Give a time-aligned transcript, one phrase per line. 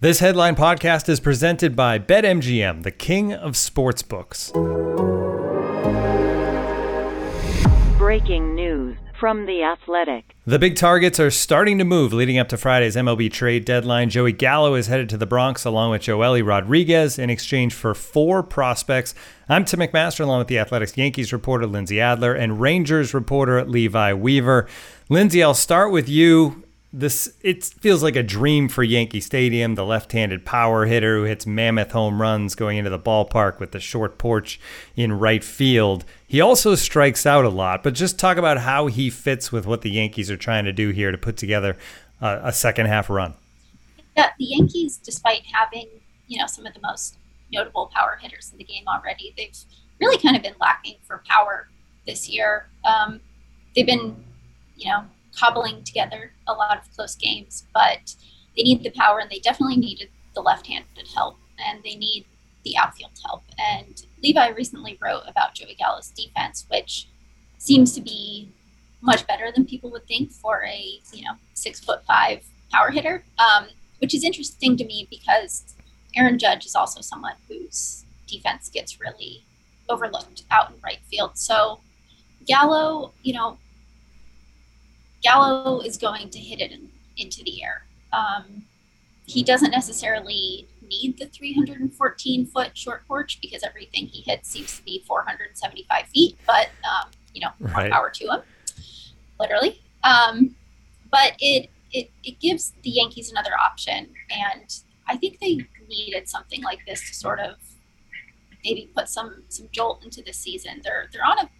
[0.00, 4.52] This headline podcast is presented by BetMGM, the king of sportsbooks.
[7.96, 10.34] Breaking news from The Athletic.
[10.46, 14.10] The big targets are starting to move leading up to Friday's MLB trade deadline.
[14.10, 18.42] Joey Gallo is headed to the Bronx along with Joely Rodriguez in exchange for four
[18.42, 19.14] prospects.
[19.48, 24.12] I'm Tim McMaster along with the Athletics Yankees reporter Lindsay Adler and Rangers reporter Levi
[24.12, 24.68] Weaver.
[25.08, 26.63] Lindsay, I'll start with you
[26.96, 29.74] this it feels like a dream for Yankee Stadium.
[29.74, 33.80] The left-handed power hitter who hits mammoth home runs going into the ballpark with the
[33.80, 34.60] short porch
[34.94, 36.04] in right field.
[36.24, 39.82] He also strikes out a lot, but just talk about how he fits with what
[39.82, 41.76] the Yankees are trying to do here to put together
[42.20, 43.34] a, a second half run.
[44.16, 45.88] Yeah, the Yankees, despite having
[46.28, 47.16] you know some of the most
[47.52, 49.56] notable power hitters in the game already, they've
[50.00, 51.68] really kind of been lacking for power
[52.06, 52.68] this year.
[52.84, 53.20] Um,
[53.74, 54.14] they've been,
[54.76, 55.04] you know,
[55.38, 58.14] cobbling together a lot of close games, but
[58.56, 62.26] they need the power and they definitely needed the left-handed help and they need
[62.64, 63.42] the outfield help.
[63.58, 67.08] And Levi recently wrote about Joey Gallo's defense, which
[67.58, 68.48] seems to be
[69.00, 73.22] much better than people would think for a you know six foot five power hitter,
[73.38, 73.66] um,
[73.98, 75.74] which is interesting to me because
[76.16, 79.44] Aaron Judge is also someone whose defense gets really
[79.88, 81.32] overlooked out in right field.
[81.34, 81.80] So
[82.46, 83.58] Gallo, you know,
[85.24, 87.86] Gallo is going to hit it in, into the air.
[88.12, 88.64] Um,
[89.26, 94.84] he doesn't necessarily need the 314 foot short porch because everything he hits seems to
[94.84, 97.90] be 475 feet, but um, you know, right.
[97.90, 98.40] power to him,
[99.40, 99.80] literally.
[100.04, 100.54] Um,
[101.10, 106.62] but it, it it gives the Yankees another option, and I think they needed something
[106.62, 107.56] like this to sort of
[108.62, 110.82] maybe put some some jolt into the season.
[110.84, 111.50] They're they're on a,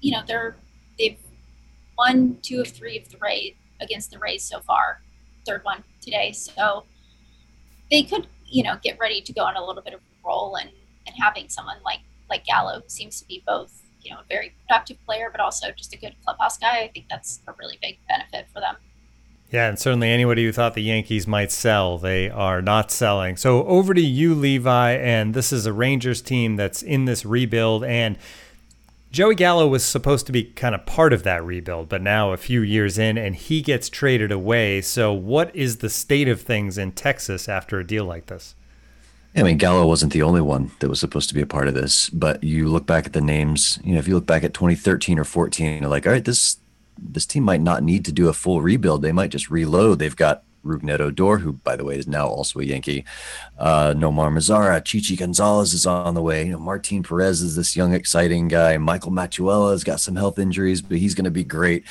[0.00, 0.56] you know, they're
[0.98, 1.18] they've
[1.96, 5.02] won two of three of the Rays against the Rays so far,
[5.46, 6.32] third one today.
[6.32, 6.84] So
[7.90, 10.56] they could, you know, get ready to go on a little bit of a roll
[10.56, 10.70] and,
[11.06, 14.96] and having someone like like Gallo seems to be both, you know, a very productive
[15.06, 18.46] player but also just a good clubhouse guy, I think that's a really big benefit
[18.52, 18.76] for them.
[19.52, 23.36] Yeah, and certainly anybody who thought the Yankees might sell, they are not selling.
[23.36, 27.84] So over to you, Levi, and this is a Rangers team that's in this rebuild
[27.84, 28.18] and
[29.16, 32.36] Joey Gallo was supposed to be kind of part of that rebuild, but now a
[32.36, 34.82] few years in and he gets traded away.
[34.82, 38.54] So, what is the state of things in Texas after a deal like this?
[39.34, 41.72] I mean, Gallo wasn't the only one that was supposed to be a part of
[41.72, 44.52] this, but you look back at the names, you know, if you look back at
[44.52, 46.58] 2013 or 14, you're like, all right, this
[46.98, 49.00] this team might not need to do a full rebuild.
[49.00, 49.98] They might just reload.
[49.98, 53.04] They've got Rougned Odor, who, by the way, is now also a Yankee.
[53.58, 56.46] Uh, Nomar Mazara, Chichi Gonzalez is on the way.
[56.46, 58.76] You know, Martin Perez is this young, exciting guy.
[58.78, 61.84] Michael Matuella has got some health injuries, but he's going to be great.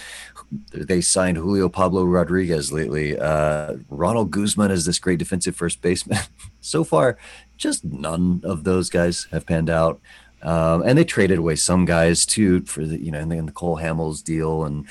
[0.71, 3.17] They signed Julio Pablo Rodriguez lately.
[3.17, 6.19] Uh, Ronald Guzman is this great defensive first baseman.
[6.61, 7.17] so far,
[7.57, 9.99] just none of those guys have panned out.
[10.41, 13.77] Um, and they traded away some guys too for the, you know, in the Cole
[13.77, 14.87] Hamels deal and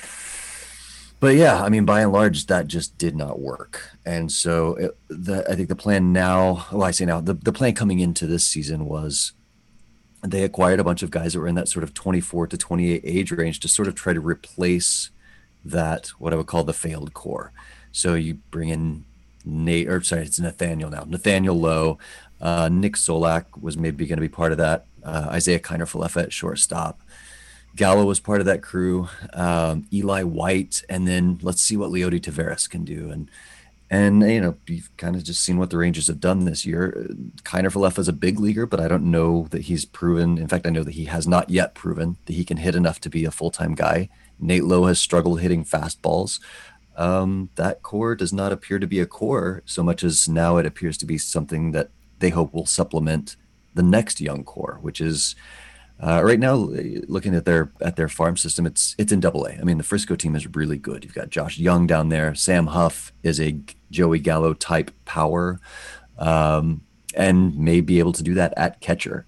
[1.19, 3.91] but yeah, I mean, by and large, that just did not work.
[4.05, 7.53] And so it, the, I think the plan now, well, I say now, the, the
[7.53, 9.33] plan coming into this season was
[10.23, 13.01] they acquired a bunch of guys that were in that sort of 24 to 28
[13.03, 15.09] age range to sort of try to replace
[15.63, 17.51] that, what I would call the failed core.
[17.91, 19.05] So you bring in
[19.45, 21.97] Nate, or sorry, it's Nathaniel now, Nathaniel Lowe.
[22.41, 24.85] Uh, Nick Solak was maybe going to be part of that.
[25.03, 26.99] Uh, Isiah Kiner-Falefa at shortstop.
[27.75, 32.21] Gallo was part of that crew, um, Eli White, and then let's see what Leody
[32.21, 33.11] Taveras can do.
[33.11, 33.29] And
[33.89, 37.07] and you know you've kind of just seen what the Rangers have done this year.
[37.43, 40.37] Kiner-Falefa is a big leaguer, but I don't know that he's proven.
[40.37, 42.99] In fact, I know that he has not yet proven that he can hit enough
[43.01, 44.09] to be a full time guy.
[44.39, 46.39] Nate Lowe has struggled hitting fastballs.
[46.97, 50.65] Um, that core does not appear to be a core so much as now it
[50.65, 51.89] appears to be something that
[52.19, 53.35] they hope will supplement
[53.73, 55.35] the next young core, which is
[55.99, 56.55] uh, right now,
[57.07, 59.53] looking at their at their farm system, it's it's in Double A.
[59.53, 61.03] I mean, the Frisco team is really good.
[61.03, 62.35] You've got Josh Young down there.
[62.35, 63.57] Sam Huff is a
[63.91, 65.59] Joey Gallo type power,
[66.17, 66.81] um,
[67.15, 69.25] and may be able to do that at catcher.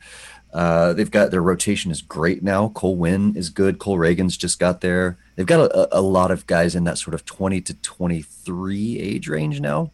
[0.53, 2.69] Uh, they've got their rotation is great now.
[2.69, 3.79] Cole Winn is good.
[3.79, 5.17] Cole Ragans just got there.
[5.35, 9.27] They've got a, a lot of guys in that sort of 20 to 23 age
[9.29, 9.91] range now.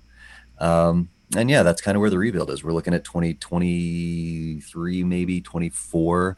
[0.60, 2.64] Um, and yeah, that's kind of where the rebuild is.
[2.64, 6.38] We're looking at 2023, maybe 24.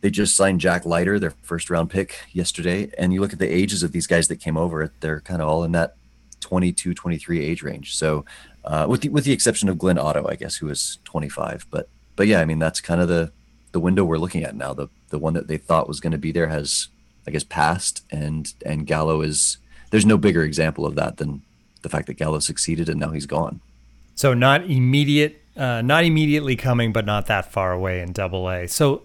[0.00, 2.90] They just signed Jack Leiter, their first round pick yesterday.
[2.98, 5.48] And you look at the ages of these guys that came over, they're kind of
[5.48, 5.96] all in that
[6.40, 7.96] 22, 23 age range.
[7.96, 8.24] So,
[8.64, 11.66] uh, with the, with the exception of Glenn Otto, I guess, who is 25.
[11.70, 13.32] But, but yeah, I mean, that's kind of the,
[13.72, 14.72] the window we're looking at now.
[14.72, 16.88] The, the one that they thought was going to be there has,
[17.26, 18.04] I guess, passed.
[18.10, 19.58] And, and Gallo is,
[19.90, 21.42] there's no bigger example of that than
[21.82, 23.60] the fact that Gallo succeeded and now he's gone.
[24.14, 28.66] So not immediate, uh, not immediately coming, but not that far away in Double A.
[28.68, 29.02] So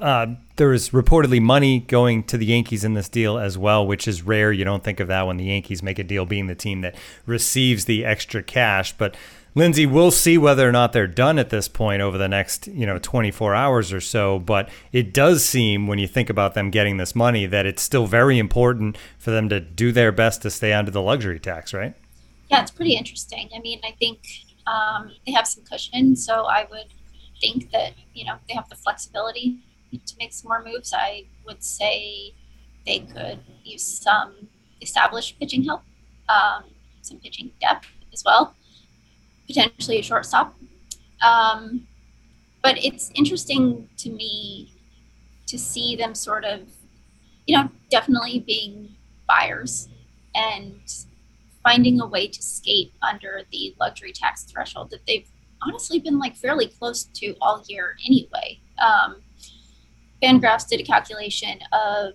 [0.00, 0.26] uh,
[0.56, 4.22] there is reportedly money going to the Yankees in this deal as well, which is
[4.22, 4.52] rare.
[4.52, 6.96] You don't think of that when the Yankees make a deal, being the team that
[7.26, 8.92] receives the extra cash.
[8.96, 9.16] But
[9.54, 12.86] Lindsay, we'll see whether or not they're done at this point over the next, you
[12.86, 14.38] know, 24 hours or so.
[14.38, 18.06] But it does seem, when you think about them getting this money, that it's still
[18.06, 21.94] very important for them to do their best to stay under the luxury tax, right?
[22.50, 23.48] Yeah, it's pretty interesting.
[23.54, 24.20] I mean, I think
[24.66, 26.92] um, they have some cushion, so I would
[27.40, 29.58] think that you know they have the flexibility
[29.92, 30.92] to make some more moves.
[30.96, 32.34] I would say
[32.86, 34.48] they could use some
[34.80, 35.82] established pitching help,
[36.28, 36.64] um,
[37.02, 38.54] some pitching depth as well,
[39.46, 40.54] potentially a shortstop.
[41.22, 41.86] Um,
[42.62, 44.74] but it's interesting to me
[45.46, 46.60] to see them sort of,
[47.46, 48.94] you know, definitely being
[49.26, 49.88] buyers
[50.34, 50.80] and
[51.70, 55.28] finding a way to skate under the luxury tax threshold that they've
[55.62, 58.58] honestly been like fairly close to all year anyway.
[58.78, 59.22] Um,
[60.20, 62.14] Fangraphs did a calculation of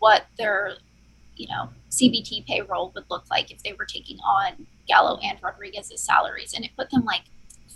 [0.00, 0.74] what their,
[1.36, 6.02] you know, CBT payroll would look like if they were taking on Gallo and Rodriguez's
[6.02, 7.22] salaries, and it put them like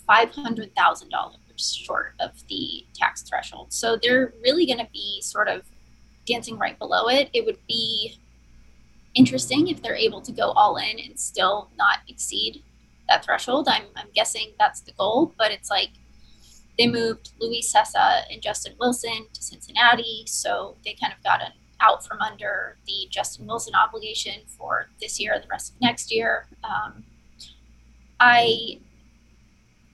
[0.07, 3.73] five hundred thousand dollars short of the tax threshold.
[3.73, 5.63] So they're really going to be sort of
[6.27, 7.31] dancing right below it.
[7.33, 8.19] It would be
[9.15, 12.63] interesting if they're able to go all in and still not exceed
[13.09, 13.69] that threshold.
[13.69, 15.91] I'm, I'm guessing that's the goal, but it's like
[16.79, 21.53] they moved Luis Cessa and Justin Wilson to Cincinnati, so they kind of got an
[21.81, 26.15] out from under the Justin Wilson obligation for this year and the rest of next
[26.15, 26.47] year.
[26.65, 27.05] Um,
[28.21, 28.79] I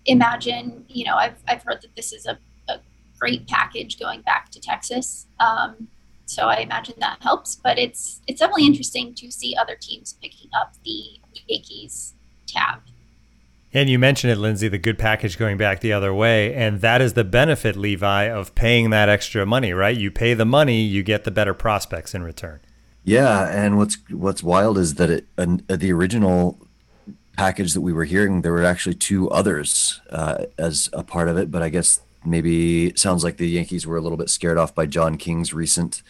[0.07, 2.39] imagine, you know, I've, I've heard that this is a,
[2.69, 2.79] a
[3.19, 5.27] great package going back to Texas.
[5.41, 5.89] Um,
[6.29, 7.57] so I imagine that helps.
[7.57, 12.15] But it's it's definitely interesting to see other teams picking up the Yankees
[12.47, 12.81] tab.
[13.73, 16.55] And you mentioned it, Lindsay, the good package going back the other way.
[16.55, 19.97] And that is the benefit, Levi, of paying that extra money, right?
[19.97, 22.61] You pay the money, you get the better prospects in return.
[23.05, 23.49] Yeah.
[23.49, 26.59] And what's what's wild is that it, uh, the original
[27.37, 31.37] package that we were hearing, there were actually two others uh, as a part of
[31.37, 31.51] it.
[31.51, 34.87] But I guess maybe sounds like the Yankees were a little bit scared off by
[34.87, 36.03] John King's recent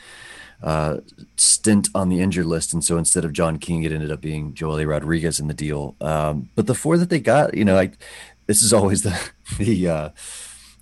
[0.63, 0.99] uh,
[1.37, 4.55] stint on the injured list, and so instead of John King, it ended up being
[4.55, 5.95] Joely Rodriguez in the deal.
[6.01, 7.99] Um, but the four that they got, you know, like
[8.47, 10.09] this is always the the uh,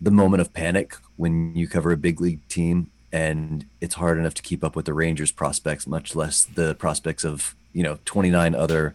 [0.01, 4.35] the moment of panic when you cover a big league team and it's hard enough
[4.35, 8.55] to keep up with the Rangers prospects, much less the prospects of you know 29
[8.55, 8.95] other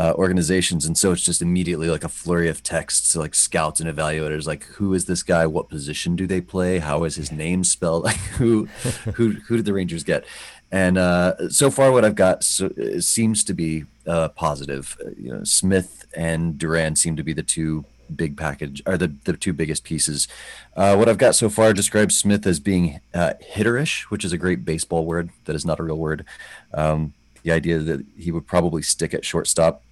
[0.00, 3.94] uh, organizations, and so it's just immediately like a flurry of texts, like scouts and
[3.94, 5.46] evaluators, like who is this guy?
[5.46, 6.78] What position do they play?
[6.78, 8.04] How is his name spelled?
[8.10, 8.64] Like who,
[9.14, 10.24] who, who did the Rangers get?
[10.72, 12.70] And uh, so far, what I've got so,
[13.00, 14.96] seems to be uh, positive.
[15.04, 17.84] Uh, you know, Smith and Duran seem to be the two
[18.16, 20.28] big package, are the, the two biggest pieces.
[20.74, 24.38] Uh, what I've got so far describes Smith as being uh, hitterish, which is a
[24.38, 26.24] great baseball word that is not a real word.
[26.72, 29.82] Um, the idea that he would probably stick at shortstop.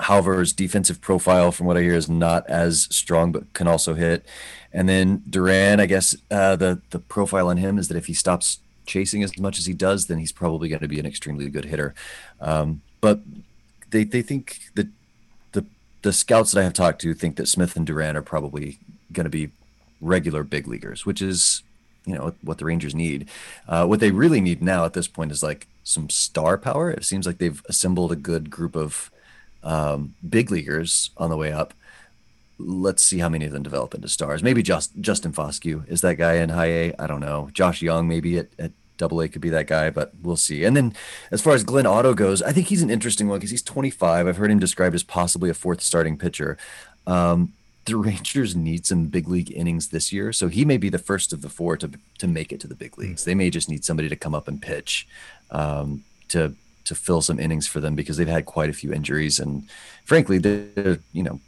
[0.00, 3.94] However, his defensive profile, from what I hear, is not as strong, but can also
[3.94, 4.26] hit.
[4.72, 8.14] And then Duran, I guess uh, the the profile on him is that if he
[8.14, 11.48] stops chasing as much as he does, then he's probably going to be an extremely
[11.48, 11.94] good hitter.
[12.40, 13.20] Um, but
[13.90, 14.88] they they think that
[15.52, 15.64] the
[16.02, 18.78] the scouts that I have talked to think that Smith and Duran are probably
[19.12, 19.50] going to be
[20.00, 21.62] regular big leaguers, which is
[22.04, 23.28] you know what the Rangers need.
[23.68, 26.90] Uh, what they really need now at this point is like some star power.
[26.90, 29.10] It seems like they've assembled a good group of
[29.64, 31.74] um, big leaguers on the way up.
[32.58, 34.42] Let's see how many of them develop into stars.
[34.42, 36.94] Maybe just Justin Foscue is that guy in high A.
[36.98, 37.48] I don't know.
[37.52, 40.64] Josh Young maybe at, at double A could be that guy, but we'll see.
[40.64, 40.94] And then
[41.32, 44.26] as far as Glenn Otto goes, I think he's an interesting one because he's 25.
[44.26, 46.56] I've heard him described as possibly a fourth starting pitcher.
[47.06, 47.54] Um,
[47.86, 51.32] the Rangers need some big league innings this year, so he may be the first
[51.32, 53.24] of the four to to make it to the big leagues.
[53.24, 55.06] They may just need somebody to come up and pitch
[55.50, 59.38] um, to to fill some innings for them because they've had quite a few injuries,
[59.38, 59.68] and
[60.04, 60.38] frankly,
[61.12, 61.40] you know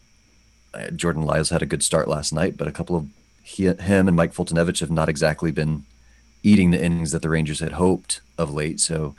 [0.74, 3.08] uh, Jordan Lyles had a good start last night, but a couple of
[3.42, 5.84] he, him and Mike Foltynewicz have not exactly been
[6.42, 8.80] eating the innings that the Rangers had hoped of late.
[8.80, 9.14] So,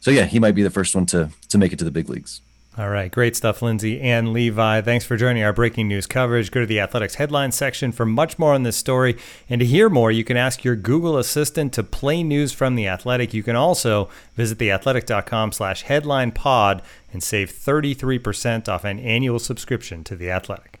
[0.00, 2.08] so yeah, he might be the first one to to make it to the big
[2.08, 2.40] leagues.
[2.78, 4.80] All right, great stuff, Lindsay and Levi.
[4.80, 6.50] Thanks for joining our breaking news coverage.
[6.50, 9.18] Go to the athletics headline section for much more on this story.
[9.50, 12.88] And to hear more, you can ask your Google Assistant to play news from the
[12.88, 13.34] Athletic.
[13.34, 16.80] You can also visit theathletic.com slash headline pod
[17.12, 20.80] and save 33% off an annual subscription to the Athletic.